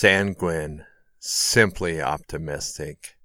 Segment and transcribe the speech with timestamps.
[0.00, 0.86] Sanguine,
[1.18, 3.16] simply optimistic,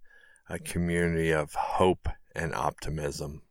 [0.50, 3.44] a community of hope and optimism.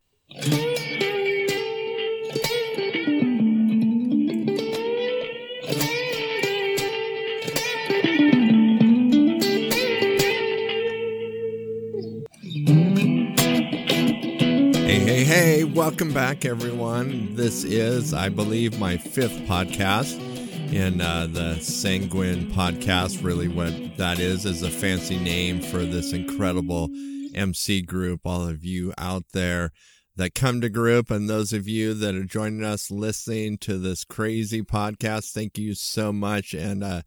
[14.84, 17.34] Hey, hey, hey, welcome back, everyone.
[17.34, 20.33] This is, I believe, my fifth podcast
[20.72, 23.22] in uh, the Sanguine podcast.
[23.22, 26.88] Really, what that is is a fancy name for this incredible
[27.34, 28.20] MC group.
[28.24, 29.72] All of you out there
[30.16, 34.04] that come to group, and those of you that are joining us listening to this
[34.04, 36.54] crazy podcast, thank you so much.
[36.54, 37.02] And uh,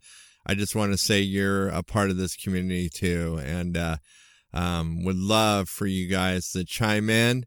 [0.46, 3.96] I just want to say you're a part of this community too, and uh,
[4.52, 7.44] um, would love for you guys to chime in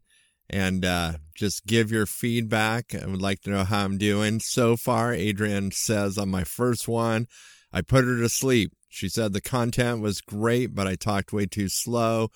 [0.52, 2.94] and uh, just give your feedback.
[2.94, 5.12] I would like to know how I'm doing so far.
[5.12, 7.26] Adrian says on my first one,
[7.72, 8.72] I put her to sleep.
[8.88, 12.28] She said the content was great, but I talked way too slow.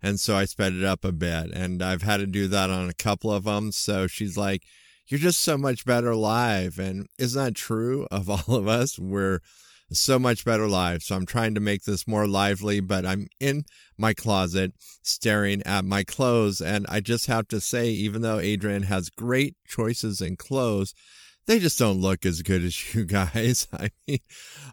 [0.00, 1.50] And so I sped it up a bit.
[1.52, 3.72] And I've had to do that on a couple of them.
[3.72, 4.62] So she's like,
[5.08, 6.78] You're just so much better live.
[6.78, 8.98] And isn't that true of all of us?
[8.98, 9.40] We're
[9.92, 11.02] so much better live.
[11.02, 13.64] So I'm trying to make this more lively, but I'm in
[13.98, 16.60] my closet staring at my clothes.
[16.60, 20.94] And I just have to say, even though Adrian has great choices in clothes,
[21.46, 23.68] they just don't look as good as you guys.
[23.72, 24.18] I mean,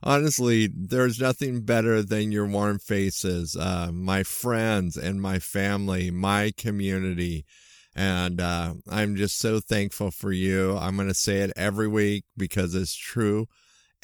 [0.02, 6.52] honestly, there's nothing better than your warm faces, uh, my friends and my family, my
[6.58, 7.46] community.
[7.94, 10.78] And uh, I'm just so thankful for you.
[10.78, 13.48] I'm going to say it every week because it's true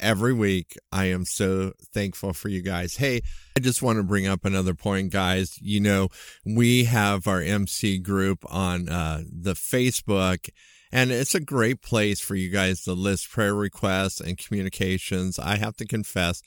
[0.00, 0.76] every week.
[0.92, 2.96] I am so thankful for you guys.
[2.96, 3.20] Hey,
[3.56, 5.58] I just want to bring up another point, guys.
[5.60, 6.08] You know,
[6.44, 10.48] we have our MC group on uh, the Facebook,
[10.92, 15.38] and it's a great place for you guys to list prayer requests and communications.
[15.38, 16.42] I have to confess,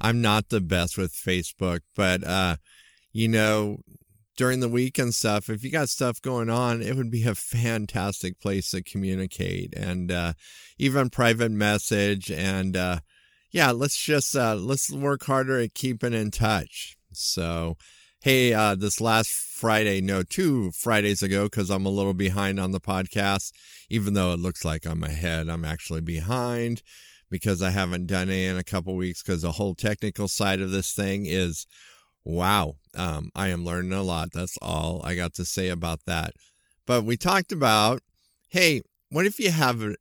[0.00, 2.56] I'm not the best with Facebook, but, uh,
[3.12, 3.78] you know,
[4.36, 7.34] during the week and stuff, if you got stuff going on, it would be a
[7.34, 10.34] fantastic place to communicate and uh,
[10.78, 12.30] even private message.
[12.30, 13.00] And uh,
[13.50, 16.96] yeah, let's just uh, let's work harder at keeping in touch.
[17.12, 17.78] So,
[18.22, 22.72] hey, uh, this last Friday, no, two Fridays ago, because I'm a little behind on
[22.72, 23.52] the podcast,
[23.88, 26.82] even though it looks like I'm ahead, I'm actually behind
[27.30, 30.70] because I haven't done it in a couple weeks because the whole technical side of
[30.70, 31.66] this thing is
[32.26, 32.74] Wow.
[32.96, 34.32] Um, I am learning a lot.
[34.32, 36.32] That's all I got to say about that.
[36.84, 38.02] But we talked about
[38.48, 39.94] hey, what if you have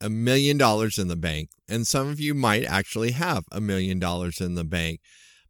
[0.00, 1.50] a million dollars in the bank?
[1.68, 5.00] And some of you might actually have a million dollars in the bank,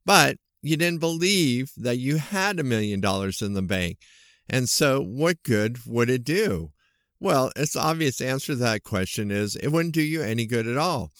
[0.05, 3.97] but you didn't believe that you had a million dollars in the bank.
[4.51, 6.73] And so, what good would it do?
[7.21, 10.77] Well, it's obvious answer to that question is it wouldn't do you any good at
[10.77, 11.11] all.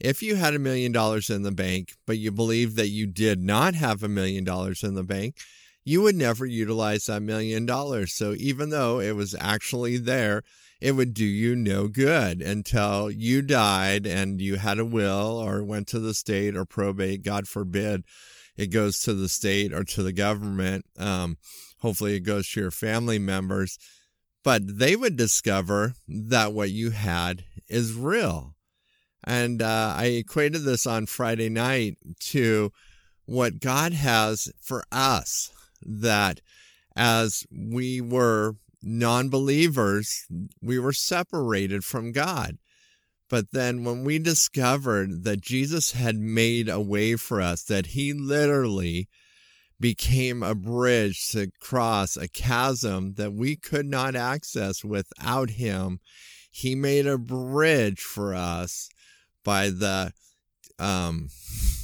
[0.00, 3.40] If you had a million dollars in the bank, but you believe that you did
[3.40, 5.36] not have a million dollars in the bank,
[5.84, 8.12] you would never utilize that million dollars.
[8.12, 10.42] So even though it was actually there,
[10.80, 15.62] it would do you no good until you died and you had a will or
[15.62, 17.22] went to the state or probate.
[17.22, 18.04] God forbid
[18.56, 20.84] it goes to the state or to the government.
[20.98, 21.38] Um,
[21.78, 23.78] hopefully, it goes to your family members.
[24.42, 28.53] But they would discover that what you had is real.
[29.26, 32.72] And uh, I equated this on Friday night to
[33.26, 35.50] what God has for us
[35.82, 36.40] that
[36.94, 40.26] as we were non believers,
[40.62, 42.58] we were separated from God.
[43.30, 48.12] But then when we discovered that Jesus had made a way for us, that he
[48.12, 49.08] literally
[49.80, 56.00] became a bridge to cross a chasm that we could not access without him,
[56.50, 58.88] he made a bridge for us
[59.44, 60.12] by the
[60.78, 61.28] um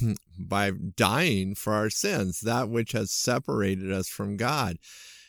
[0.39, 4.77] by dying for our sins that which has separated us from God.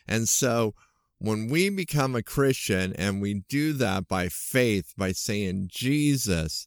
[0.09, 0.75] And so
[1.19, 6.66] when we become a Christian and we do that by faith by saying Jesus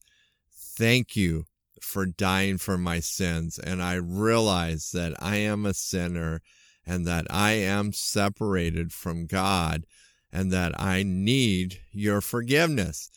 [0.78, 1.46] thank you
[1.82, 6.42] for dying for my sins and I realize that I am a sinner
[6.86, 9.86] and that I am separated from God
[10.32, 13.10] and that I need your forgiveness.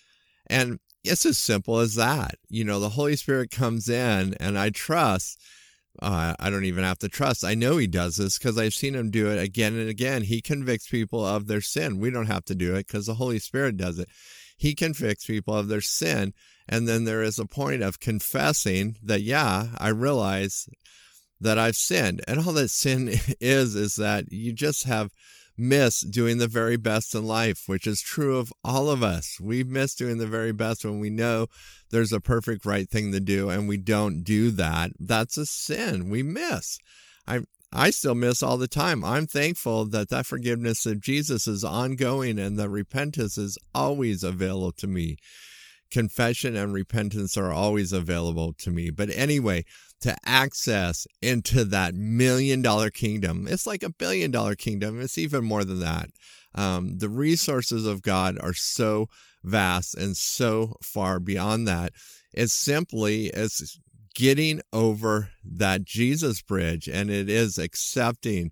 [0.46, 2.36] And it's as simple as that.
[2.48, 5.40] You know, the Holy Spirit comes in, and I trust.
[6.00, 7.44] Uh, I don't even have to trust.
[7.44, 10.22] I know he does this because I've seen him do it again and again.
[10.22, 11.98] He convicts people of their sin.
[11.98, 14.08] We don't have to do it because the Holy Spirit does it.
[14.56, 16.34] He convicts people of their sin.
[16.68, 20.68] And then there is a point of confessing that, yeah, I realize
[21.40, 22.22] that I've sinned.
[22.28, 23.08] And all that sin
[23.40, 25.10] is, is that you just have
[25.58, 29.38] miss doing the very best in life, which is true of all of us.
[29.40, 31.48] We miss doing the very best when we know
[31.90, 34.92] there's a perfect right thing to do and we don't do that.
[34.98, 36.08] That's a sin.
[36.08, 36.78] We miss.
[37.26, 37.40] I
[37.70, 39.04] I still miss all the time.
[39.04, 44.72] I'm thankful that that forgiveness of Jesus is ongoing and that repentance is always available
[44.72, 45.18] to me.
[45.90, 48.90] Confession and repentance are always available to me.
[48.90, 49.64] But anyway,
[50.00, 53.46] to access into that million dollar kingdom.
[53.48, 55.00] It's like a billion dollar kingdom.
[55.00, 56.10] It's even more than that.
[56.54, 59.08] Um, the resources of God are so
[59.42, 61.92] vast and so far beyond that.
[62.32, 63.78] It's simply as
[64.14, 68.50] getting over that Jesus bridge, and it is accepting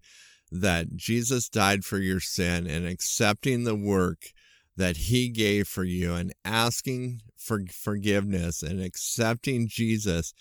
[0.50, 4.26] that Jesus died for your sin and accepting the work
[4.76, 10.34] that he gave for you and asking for forgiveness and accepting Jesus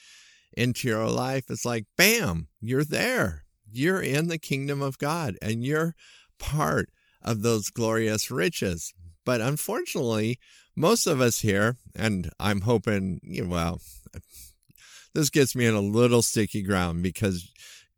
[0.56, 3.44] into your life, it's like, bam, you're there.
[3.72, 5.96] You're in the kingdom of God and you're
[6.40, 6.90] part
[7.22, 8.94] of those glorious riches.
[9.26, 10.40] But unfortunately,
[10.76, 13.82] most of us here, and I'm hoping, you know, well,
[15.14, 17.50] this gets me in a little sticky ground because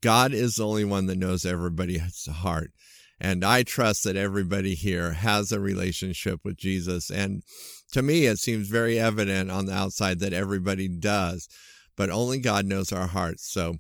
[0.02, 2.72] God is the only one that knows everybody's heart.
[3.20, 7.10] And I trust that everybody here has a relationship with Jesus.
[7.10, 7.44] And
[7.92, 11.48] to me, it seems very evident on the outside that everybody does
[11.98, 13.52] but only God knows our hearts.
[13.52, 13.76] So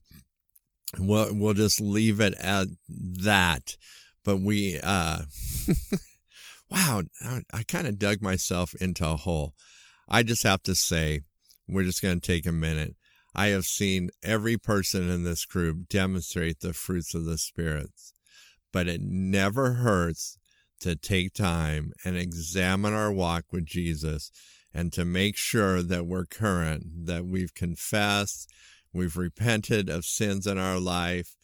[0.99, 3.77] we'll, we'll just leave it at that.
[4.25, 5.19] But we, uh,
[6.69, 9.53] wow, I, I kind of dug myself into a hole.
[10.09, 11.21] I just have to say,
[11.69, 12.95] we're just going to take a minute.
[13.35, 18.13] I have seen every person in this group demonstrate the fruits of the spirits,
[18.77, 20.37] but it never hurts
[20.79, 24.31] to take time and examine our walk with Jesus
[24.71, 28.47] and to make sure that we're current, that we've confessed,
[28.93, 31.35] we've repented of sins in our life.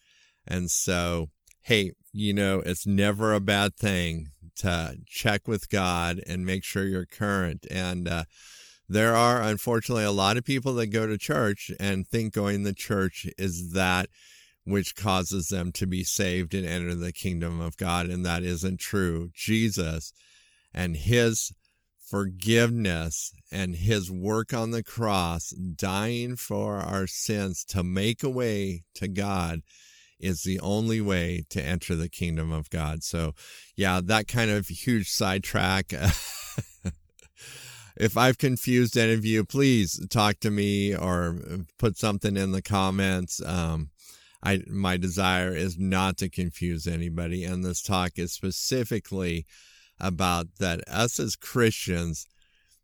[0.46, 1.32] And so,
[1.64, 4.28] hey, you know, it's never a bad thing
[4.58, 7.66] to check with God and make sure you're current.
[7.72, 8.26] And uh,
[8.88, 12.74] there are, unfortunately, a lot of people that go to church and think going to
[12.74, 14.10] church is that
[14.66, 18.08] which causes them to be saved and enter the kingdom of God.
[18.08, 19.30] And that isn't true.
[19.34, 20.14] Jesus
[20.74, 21.52] and his
[22.14, 28.84] forgiveness and his work on the cross, dying for our sins to make a way
[28.96, 29.62] to God
[30.20, 33.04] is the only way to enter the kingdom of God.
[33.04, 33.34] So,
[33.76, 35.92] yeah, that kind of huge sidetrack.
[37.98, 41.38] if I've confused any of you, please talk to me or
[41.78, 43.42] put something in the comments.
[43.46, 43.90] Um,
[44.44, 49.46] I my desire is not to confuse anybody, and this talk is specifically
[50.00, 52.28] about that us as Christians,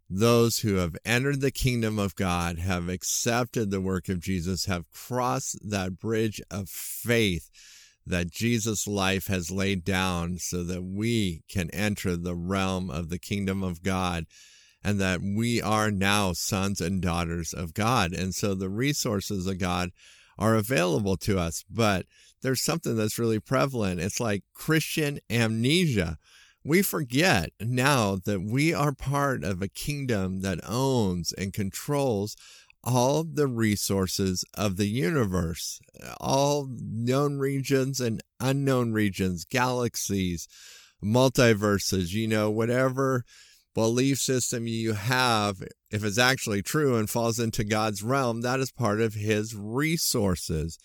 [0.10, 4.90] those who have entered the kingdom of God, have accepted the work of Jesus, have
[4.92, 7.50] crossed that bridge of faith
[8.06, 13.20] that Jesus' life has laid down so that we can enter the realm of the
[13.20, 14.26] kingdom of God
[14.84, 18.14] and that we are now sons and daughters of God.
[18.14, 19.92] And so the resources of God
[20.40, 21.64] are available to us.
[21.70, 22.08] But
[22.42, 24.00] there's something that's really prevalent.
[24.00, 26.18] It's like Christian amnesia
[26.64, 32.36] we forget now that we are part of a kingdom that owns and controls
[32.84, 35.80] all the resources of the universe,
[36.20, 40.48] all known regions and unknown regions, galaxies,
[41.04, 43.26] multiverses, you know, whatever
[43.80, 48.72] belief system you have, if it's actually true and falls into God's realm, that is
[48.72, 50.78] part of his resources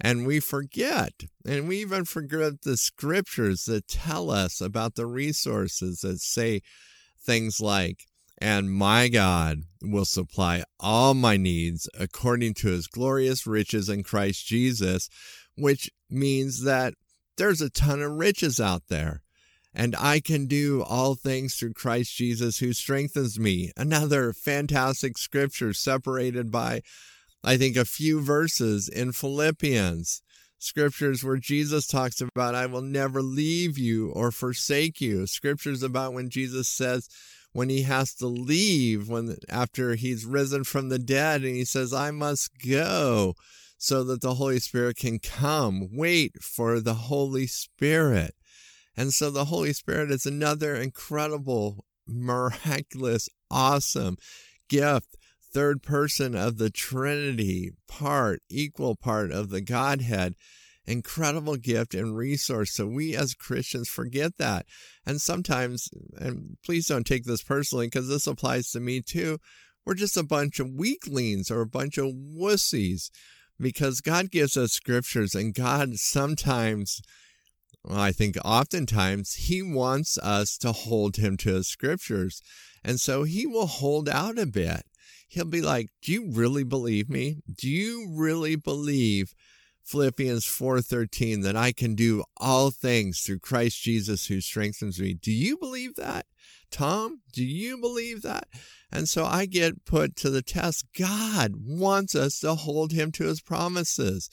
[0.00, 1.12] and we forget.
[1.46, 6.60] And we even forget the scriptures that tell us about the resources that say
[7.20, 8.04] things like,
[8.38, 14.46] and my God will supply all my needs according to his glorious riches in Christ
[14.46, 15.08] Jesus,
[15.56, 16.94] which means that
[17.36, 19.22] there's a ton of riches out there.
[19.74, 23.72] And I can do all things through Christ Jesus who strengthens me.
[23.76, 26.82] Another fantastic scripture separated by
[27.44, 30.22] I think, a few verses in Philippians,
[30.58, 35.26] scriptures where Jesus talks about, I will never leave you or forsake you.
[35.26, 37.08] Scriptures about when Jesus says,
[37.52, 41.92] when he has to leave when after he's risen from the dead and he says
[41.92, 43.32] i must go
[43.78, 48.34] so that the holy spirit can come wait for the holy spirit
[48.96, 54.16] and so the holy spirit is another incredible miraculous awesome
[54.68, 55.16] gift
[55.54, 60.34] third person of the Trinity, part, equal part of the Godhead.
[60.86, 62.74] Incredible gift and resource.
[62.74, 64.66] So we as Christians forget that.
[65.06, 69.38] And sometimes, and please don't take this personally because this applies to me too,
[69.86, 73.10] we're just a bunch of weaklings or a bunch of wussies
[73.58, 77.00] because God gives us scriptures and God sometimes
[77.84, 82.40] well, I think oftentimes he wants us to hold him to his scriptures.
[82.82, 84.82] And so he will hold out a bit.
[85.28, 87.38] He'll be like, Do you really believe me?
[87.52, 89.34] Do you really believe
[89.84, 95.14] Philippians 4:13 that I can do all things through Christ Jesus who strengthens me?
[95.14, 96.26] Do you believe that?
[96.70, 98.48] Tom, do you believe that?
[98.90, 100.86] And so I get put to the test.
[100.98, 104.30] God wants us to hold him to his promises.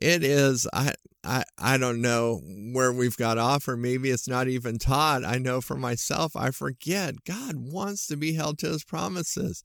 [0.00, 2.40] It is, I, I, I don't know
[2.72, 5.24] where we've got off, or maybe it's not even taught.
[5.24, 7.24] I know for myself, I forget.
[7.24, 9.62] God wants to be held to his promises.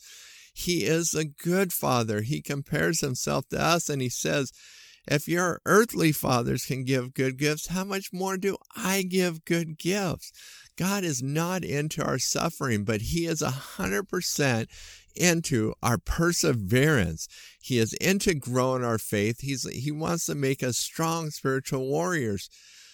[0.53, 2.21] He is a good father.
[2.21, 4.51] He compares himself to us and he says,
[5.05, 9.77] if your earthly fathers can give good gifts, how much more do I give good
[9.77, 10.31] gifts?
[10.77, 14.69] God is not into our suffering, but He is a hundred percent
[15.15, 17.27] into our perseverance.
[17.61, 19.41] He is into growing our faith.
[19.41, 22.49] He's He wants to make us strong spiritual warriors.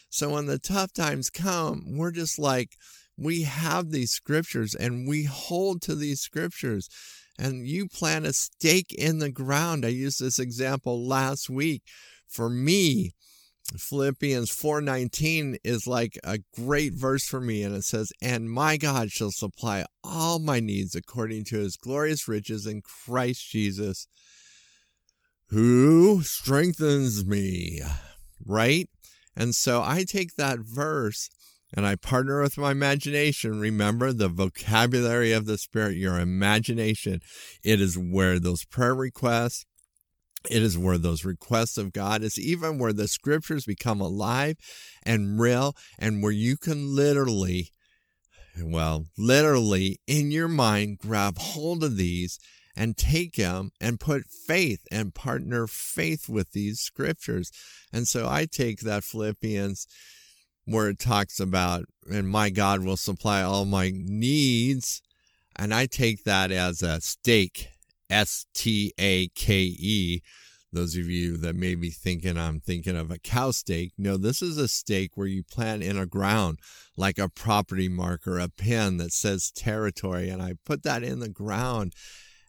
[0.09, 2.71] So when the tough times come, we're just like,
[3.17, 6.89] we have these scriptures and we hold to these scriptures.
[7.37, 9.85] And you plant a stake in the ground.
[9.85, 11.83] I used this example last week.
[12.27, 13.13] For me,
[13.77, 19.11] Philippians 4:19 is like a great verse for me and it says and my God
[19.11, 24.07] shall supply all my needs according to his glorious riches in Christ Jesus
[25.49, 27.81] who strengthens me
[28.45, 28.89] right
[29.35, 31.29] and so I take that verse
[31.73, 33.59] and I partner with my imagination.
[33.59, 37.21] Remember the vocabulary of the Spirit, your imagination.
[37.63, 39.65] It is where those prayer requests,
[40.49, 44.57] it is where those requests of God is even where the scriptures become alive
[45.03, 47.71] and real and where you can literally,
[48.61, 52.39] well, literally in your mind grab hold of these
[52.75, 57.51] and take them and put faith and partner faith with these scriptures.
[57.91, 59.87] And so I take that Philippians
[60.65, 65.01] where it talks about, and my God will supply all my needs.
[65.55, 67.69] And I take that as a stake
[68.09, 70.21] S T A K E.
[70.71, 73.93] Those of you that may be thinking I'm thinking of a cow steak.
[73.97, 76.59] No, this is a stake where you plant in a ground
[76.95, 80.29] like a property marker, a pin that says territory.
[80.29, 81.93] And I put that in the ground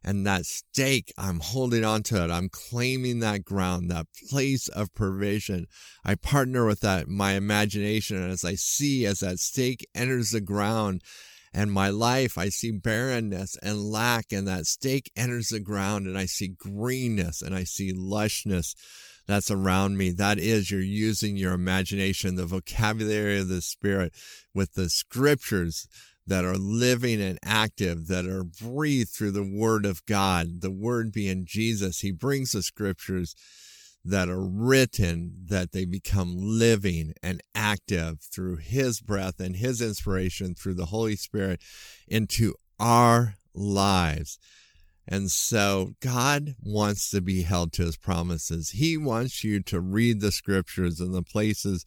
[0.03, 2.31] and that stake, I'm holding on to it.
[2.31, 5.67] I'm claiming that ground, that place of provision.
[6.05, 8.17] I partner with that, my imagination.
[8.17, 11.03] And as I see, as that stake enters the ground,
[11.53, 16.17] and my life, I see barrenness and lack, and that stake enters the ground, and
[16.17, 18.75] I see greenness and I see lushness
[19.31, 20.11] that's around me.
[20.11, 24.13] That is, you're using your imagination, the vocabulary of the Spirit
[24.53, 25.87] with the scriptures
[26.27, 31.13] that are living and active, that are breathed through the Word of God, the Word
[31.13, 32.01] being Jesus.
[32.01, 33.37] He brings the scriptures
[34.05, 40.55] that are written that they become living and active through his breath and his inspiration
[40.55, 41.61] through the Holy Spirit
[42.09, 44.39] into our lives.
[45.07, 48.71] And so God wants to be held to his promises.
[48.71, 51.85] He wants you to read the scriptures and the places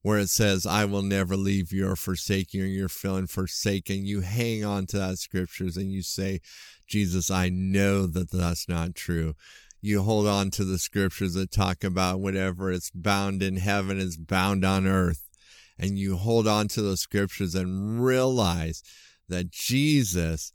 [0.00, 4.04] where it says, I will never leave you or forsake you, and you're feeling forsaken.
[4.04, 6.40] You hang on to that scriptures and you say,
[6.88, 9.34] Jesus, I know that that's not true
[9.84, 14.16] you hold on to the scriptures that talk about whatever is bound in heaven is
[14.16, 15.28] bound on earth.
[15.76, 18.84] And you hold on to those scriptures and realize
[19.28, 20.52] that Jesus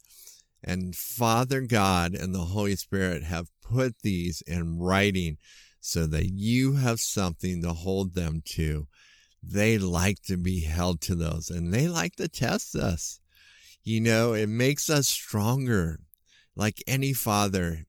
[0.64, 5.38] and Father God and the Holy Spirit have put these in writing
[5.82, 8.88] so that you have something to hold them to.
[9.44, 13.20] They like to be held to those and they like to test us.
[13.84, 16.00] You know, it makes us stronger.
[16.56, 17.86] Like any father,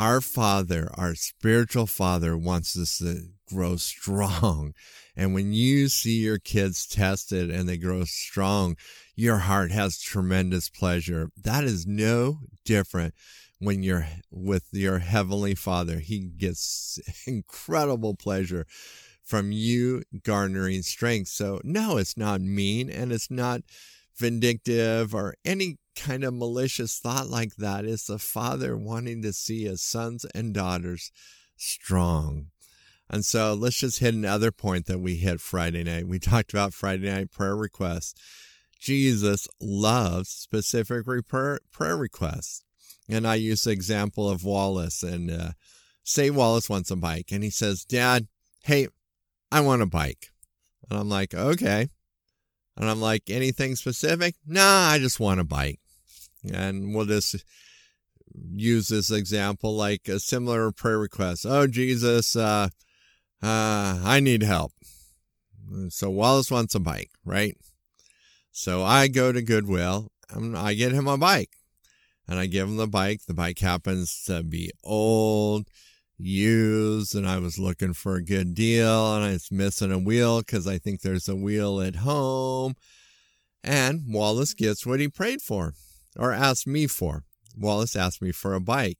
[0.00, 4.72] our Father, our spiritual Father, wants us to grow strong.
[5.16, 8.76] And when you see your kids tested and they grow strong,
[9.16, 11.30] your heart has tremendous pleasure.
[11.36, 13.12] That is no different
[13.58, 15.98] when you're with your Heavenly Father.
[15.98, 18.66] He gets incredible pleasure
[19.22, 21.28] from you garnering strength.
[21.28, 23.60] So, no, it's not mean and it's not
[24.16, 29.64] vindictive or any kind of malicious thought like that is the father wanting to see
[29.64, 31.10] his sons and daughters
[31.56, 32.46] strong.
[33.08, 36.06] And so let's just hit another point that we hit Friday night.
[36.06, 38.14] We talked about Friday night prayer requests.
[38.78, 42.64] Jesus loves specific prayer, prayer requests.
[43.08, 45.50] And I use the example of Wallace and uh,
[46.04, 48.28] say Wallace wants a bike and he says, Dad,
[48.62, 48.88] hey,
[49.50, 50.30] I want a bike.
[50.88, 51.88] And I'm like, okay.
[52.80, 54.36] And I'm like, anything specific?
[54.46, 55.78] Nah, I just want a bike.
[56.50, 57.44] And we'll just
[58.54, 61.44] use this example like a similar prayer request.
[61.46, 62.68] Oh, Jesus, uh,
[63.42, 64.72] uh, I need help.
[65.90, 67.54] So Wallace wants a bike, right?
[68.50, 71.50] So I go to Goodwill and I get him a bike.
[72.26, 73.20] And I give him the bike.
[73.26, 75.66] The bike happens to be old,
[76.20, 80.40] used, and I was looking for a good deal and I was missing a wheel
[80.40, 82.74] because I think there's a wheel at home.
[83.62, 85.74] And Wallace gets what he prayed for
[86.18, 87.24] or asked me for.
[87.56, 88.98] Wallace asked me for a bike.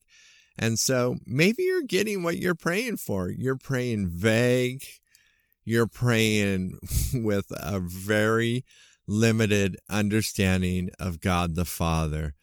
[0.59, 3.31] And so maybe you're getting what you're praying for.
[3.31, 4.85] You're praying vague.
[5.65, 6.79] You're praying
[7.15, 8.65] with a very
[9.07, 12.35] limited understanding of God the Father.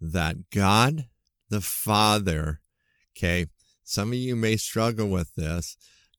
[0.00, 1.06] That God
[1.50, 2.60] the Father,
[3.16, 3.46] okay,
[3.84, 5.76] some of you may struggle with this.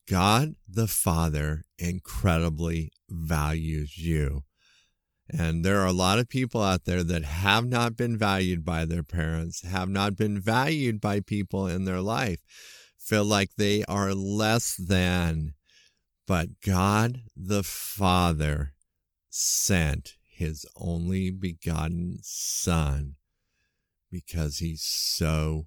[0.08, 4.44] God the Father incredibly values you.
[5.28, 8.84] And there are a lot of people out there that have not been valued by
[8.84, 12.40] their parents, have not been valued by people in their life,
[12.96, 15.54] feel like they are less than.
[16.26, 18.74] But God the Father
[19.28, 23.16] sent his only begotten Son
[24.10, 25.66] because he so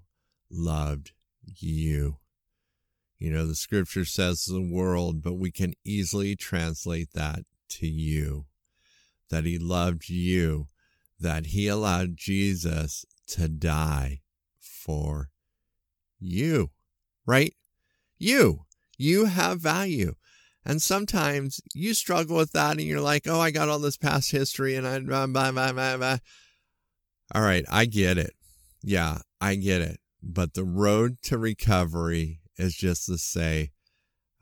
[0.50, 1.12] loved
[1.60, 2.18] you.
[3.18, 7.40] You know, the scripture says the world, but we can easily translate that
[7.70, 8.46] to you
[9.30, 10.68] that he loved you,
[11.20, 14.22] that he allowed Jesus to die
[14.60, 15.30] for
[16.20, 16.72] you,
[17.26, 17.54] right?
[18.18, 18.66] You,
[18.98, 20.16] you have value.
[20.66, 24.32] And sometimes you struggle with that and you're like, oh, I got all this past
[24.32, 26.18] history and I, blah, blah, blah, blah, blah.
[27.34, 28.34] all right, I get it.
[28.84, 30.00] Yeah, I get it.
[30.22, 33.72] But the road to recovery is just to say,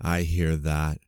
[0.01, 0.99] I hear that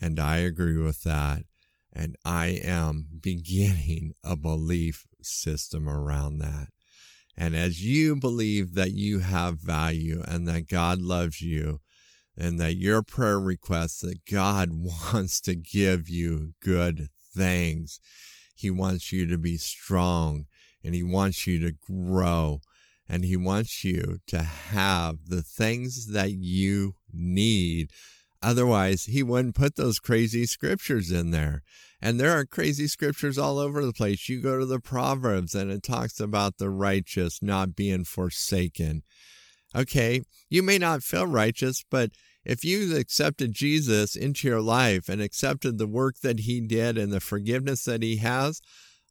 [0.00, 1.44] and I agree with that
[1.92, 6.68] and I am beginning a belief system around that.
[7.36, 11.80] And as you believe that you have value and that God loves you,
[12.36, 18.00] and that your prayer requests that God wants to give you good things.
[18.54, 20.46] He wants you to be strong
[20.84, 22.60] and he wants you to grow
[23.08, 27.90] and he wants you to have the things that you need.
[28.42, 31.62] Otherwise, he wouldn't put those crazy scriptures in there.
[32.00, 34.28] And there are crazy scriptures all over the place.
[34.28, 39.02] You go to the Proverbs and it talks about the righteous not being forsaken.
[39.74, 42.10] Okay, you may not feel righteous, but
[42.44, 47.12] if you accepted Jesus into your life and accepted the work that he did and
[47.12, 48.60] the forgiveness that he has,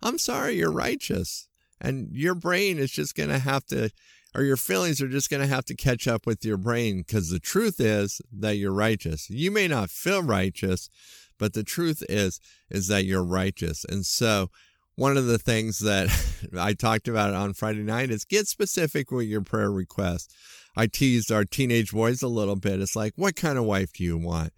[0.01, 1.47] I'm sorry, you're righteous.
[1.85, 3.91] And your brain is just going to have to,
[4.33, 7.29] or your feelings are just going to have to catch up with your brain because
[7.29, 9.29] the truth is that you're righteous.
[9.29, 10.89] You may not feel righteous,
[11.37, 12.39] but the truth is,
[12.71, 13.85] is that you're righteous.
[13.87, 14.49] And so
[14.95, 16.09] one of the things that
[16.57, 20.33] I talked about on Friday night is get specific with your prayer request.
[20.75, 22.81] I teased our teenage boys a little bit.
[22.81, 24.53] It's like, what kind of wife do you want?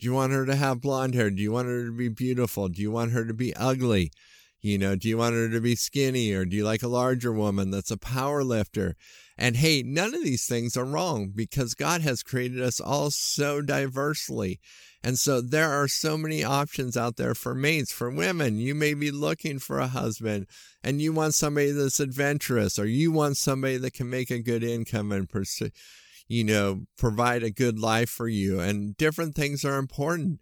[0.00, 1.30] Do you want her to have blonde hair?
[1.30, 2.68] Do you want her to be beautiful?
[2.68, 4.10] Do you want her to be ugly?
[4.62, 7.32] You know, do you want her to be skinny or do you like a larger
[7.32, 8.94] woman that's a power lifter?
[9.36, 13.60] And hey, none of these things are wrong because God has created us all so
[13.60, 14.60] diversely.
[15.02, 18.58] And so there are so many options out there for mates, for women.
[18.58, 20.46] You may be looking for a husband
[20.84, 24.62] and you want somebody that's adventurous or you want somebody that can make a good
[24.62, 25.70] income and pursue,
[26.28, 28.60] you know, provide a good life for you.
[28.60, 30.38] And different things are important.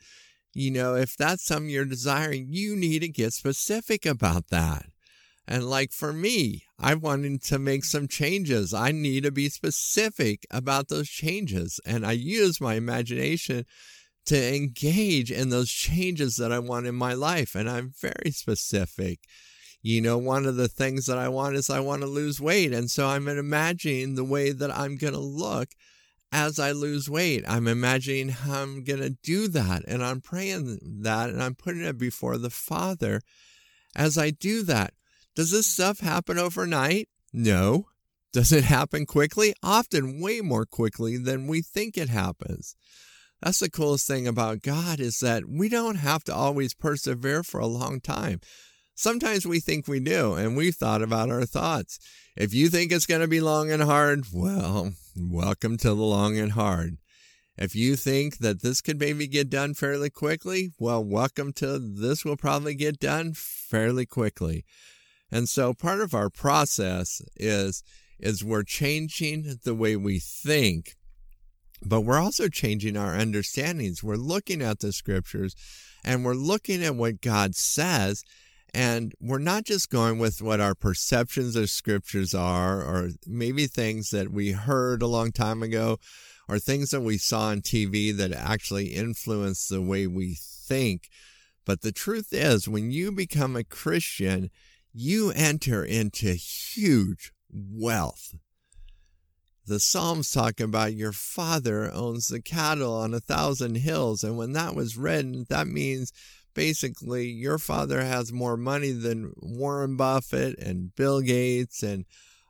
[0.53, 4.87] You know, if that's something you're desiring, you need to get specific about that.
[5.47, 8.73] And like for me, I wanted to make some changes.
[8.73, 11.81] I need to be specific about those changes.
[11.85, 13.65] And I use my imagination
[14.27, 17.55] to engage in those changes that I want in my life.
[17.55, 19.21] And I'm very specific.
[19.83, 22.73] You know, one of the things that I want is I want to lose weight.
[22.73, 25.71] And so I'm imagining the way that I'm going to look
[26.33, 27.45] as I lose weight.
[27.49, 29.83] I'm imagining how I'm going to do that.
[29.87, 33.21] And I'm praying that and I'm putting it before the Father
[33.97, 34.95] as I do that.
[35.35, 37.09] Does this stuff happen overnight?
[37.33, 37.87] No.
[38.33, 39.55] Does it happen quickly?
[39.63, 42.77] Often way more quickly than we think it happens.
[43.43, 47.59] That's the coolest thing about God is that we don't have to always persevere for
[47.59, 48.41] a long time.
[48.95, 51.99] Sometimes we think we do, and we've thought about our thoughts.
[52.37, 54.93] If you think it's going to be long and hard, well,
[55.29, 56.99] welcome to the long and hard.
[57.59, 62.25] If you think that this could maybe get done fairly quickly, well, welcome to this
[62.25, 64.65] will probably get done fairly quickly.
[65.31, 67.83] And so part of our process is
[68.19, 70.97] is we're changing the way we think
[71.85, 74.03] but we're also changing our understandings.
[74.03, 75.55] We're looking at the scriptures
[76.05, 78.23] and we're looking at what God says.
[78.73, 84.11] And we're not just going with what our perceptions of scriptures are, or maybe things
[84.11, 85.99] that we heard a long time ago,
[86.49, 91.09] or things that we saw on TV that actually influence the way we think.
[91.65, 94.51] But the truth is, when you become a Christian,
[94.93, 98.35] you enter into huge wealth.
[99.67, 104.25] The Psalms talk about your father owns the cattle on a thousand hills.
[104.25, 106.13] And when that was written, that means
[106.55, 112.05] basically your father has more money than Warren Buffett and Bill Gates and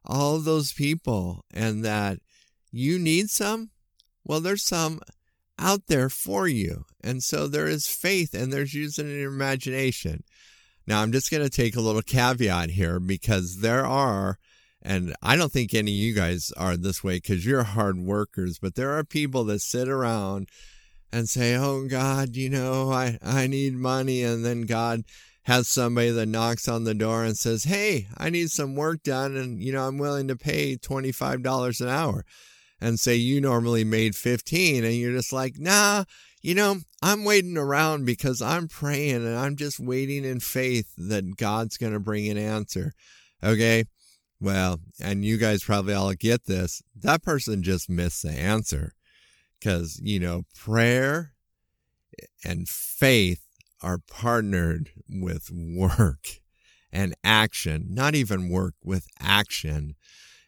[0.05, 1.45] all those people.
[1.53, 2.19] And that
[2.71, 3.71] you need some?
[4.25, 5.01] Well, there's some
[5.59, 6.85] out there for you.
[7.03, 10.25] And so there is faith and there's using your imagination.
[10.87, 14.39] Now, I'm just going to take a little caveat here because there are,
[14.83, 18.59] and I don't think any of you guys are this way because you're hard workers,
[18.59, 20.49] but there are people that sit around
[21.13, 24.23] and say, Oh God, you know, I, I need money.
[24.23, 25.03] And then God
[25.45, 29.37] has somebody that knocks on the door and says, Hey, I need some work done.
[29.37, 32.25] And, you know, I'm willing to pay $25 an hour
[32.81, 36.05] and say you normally made 15 and you're just like, nah,
[36.43, 41.37] you know, I'm waiting around because I'm praying and I'm just waiting in faith that
[41.37, 42.93] God's going to bring an answer.
[43.43, 43.85] Okay.
[44.41, 46.83] Well, and you guys probably all get this.
[46.97, 48.95] That person just missed the answer
[49.61, 51.33] because, you know, prayer
[52.45, 53.45] and faith
[53.83, 56.41] are partnered with work
[56.93, 59.95] and action, not even work with action.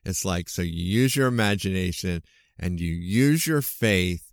[0.05, 2.23] It's like, so you use your imagination
[2.59, 4.31] and you use your faith,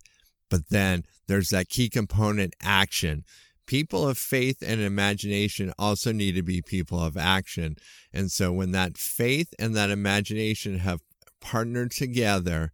[0.50, 3.24] but then there's that key component action.
[3.68, 7.76] People of faith and imagination also need to be people of action.
[8.12, 11.02] And so when that faith and that imagination have
[11.39, 12.72] partnered together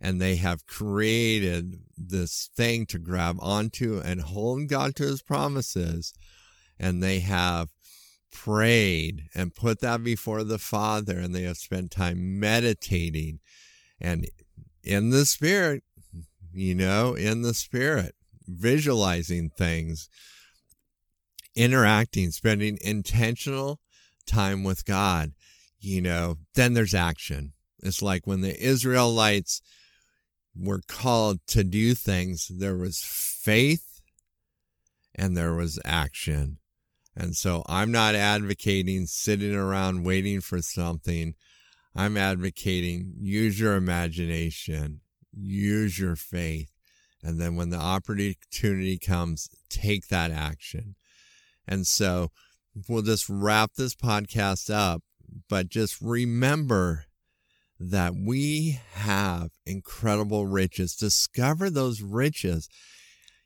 [0.00, 6.12] and they have created this thing to grab onto and hold God to his promises,
[6.78, 7.70] and they have
[8.32, 13.40] prayed and put that before the Father, and they have spent time meditating
[14.00, 14.26] and
[14.82, 15.82] in the Spirit,
[16.52, 18.14] you know, in the Spirit,
[18.46, 20.08] visualizing things,
[21.54, 23.80] interacting, spending intentional
[24.26, 25.32] time with God,
[25.80, 27.52] you know, then there's action.
[27.82, 29.60] It's like when the Israelites
[30.58, 34.00] were called to do things, there was faith
[35.14, 36.58] and there was action.
[37.16, 41.34] And so I'm not advocating sitting around waiting for something.
[41.94, 45.00] I'm advocating use your imagination,
[45.32, 46.70] use your faith.
[47.22, 50.94] And then when the opportunity comes, take that action.
[51.66, 52.30] And so
[52.88, 55.02] we'll just wrap this podcast up,
[55.48, 57.06] but just remember
[57.78, 60.94] that we have incredible riches.
[60.94, 62.68] Discover those riches.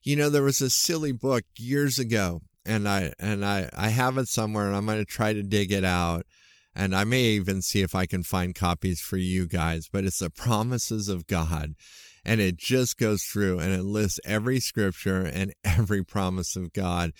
[0.03, 4.19] You know, there was a silly book years ago and I and I I have
[4.19, 6.27] it somewhere, and I'm going to try to dig it out.
[6.75, 10.21] And I may even see if I can find copies for you guys, but it's
[10.21, 11.75] the promises of God.
[12.25, 17.11] And it just goes through and it lists every scripture and every promise of God.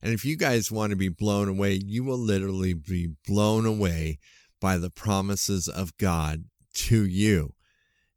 [0.00, 4.18] And if you guys want to be blown away, you will literally be blown away
[4.60, 6.44] by the promises of God
[6.88, 7.54] to you.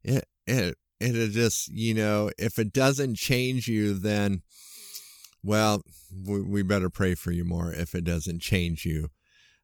[0.02, 4.42] It, it, it just, you know, if it doesn't change you, then
[5.44, 5.82] well,
[6.26, 9.10] we, we better pray for you more if it doesn't change you.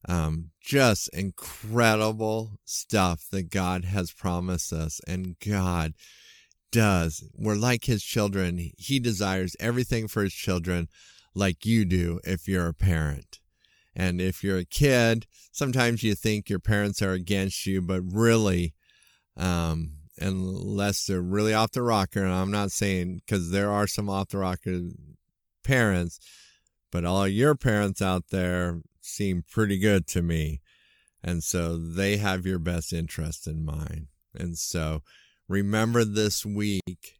[0.08, 5.94] Um, just incredible stuff that God has promised us, and God
[6.70, 7.24] does.
[7.34, 8.70] We're like His children.
[8.78, 10.88] He desires everything for His children,
[11.34, 13.40] like you do if you're a parent.
[13.94, 18.74] And if you're a kid, sometimes you think your parents are against you, but really,
[19.36, 24.08] um, unless they're really off the rocker, and I'm not saying because there are some
[24.08, 24.80] off the rocker
[25.62, 26.20] parents,
[26.90, 30.60] but all your parents out there seem pretty good to me.
[31.22, 34.06] And so they have your best interest in mind.
[34.34, 35.02] And so
[35.48, 37.19] remember this week,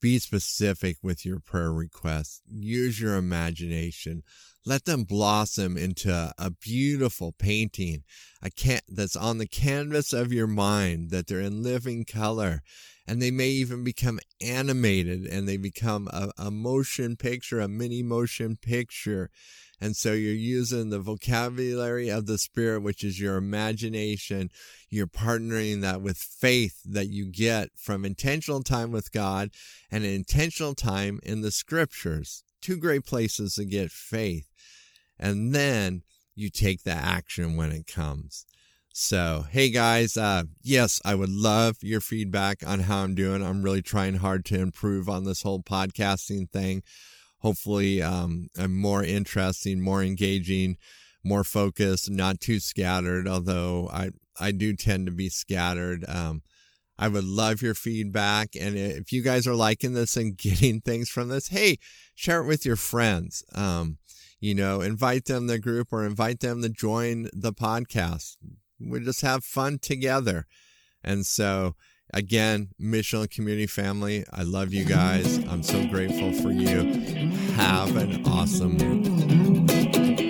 [0.00, 2.42] be specific with your prayer requests.
[2.48, 4.22] Use your imagination.
[4.66, 8.04] Let them blossom into a beautiful painting,
[8.42, 12.62] a can- that's on the canvas of your mind, that they're in living color,
[13.06, 18.02] and they may even become animated and they become a, a motion picture, a mini
[18.02, 19.30] motion picture.
[19.80, 24.50] And so you're using the vocabulary of the spirit, which is your imagination.
[24.90, 29.50] You're partnering that with faith that you get from intentional time with God
[29.90, 32.44] and intentional time in the scriptures.
[32.60, 34.50] Two great places to get faith.
[35.18, 36.02] And then
[36.34, 38.46] you take the action when it comes.
[38.92, 43.42] So, hey guys, uh, yes, I would love your feedback on how I'm doing.
[43.42, 46.82] I'm really trying hard to improve on this whole podcasting thing.
[47.40, 50.76] Hopefully, um, I'm more interesting, more engaging,
[51.24, 56.04] more focused, not too scattered, although I, I do tend to be scattered.
[56.08, 56.42] Um,
[56.98, 58.50] I would love your feedback.
[58.60, 61.78] And if you guys are liking this and getting things from this, hey,
[62.14, 63.42] share it with your friends.
[63.54, 63.96] Um,
[64.38, 68.36] you know, invite them to the group or invite them to join the podcast.
[68.78, 70.46] We just have fun together.
[71.02, 71.74] And so,
[72.12, 75.38] again, Michelin Community Family, I love you guys.
[75.48, 76.92] I'm so grateful for you.
[77.54, 80.29] Have an awesome week.